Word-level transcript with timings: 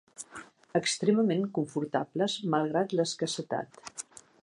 Extremament 0.79 1.45
confortables, 1.59 2.39
malgrat 2.57 2.97
l'escassetat 3.01 3.83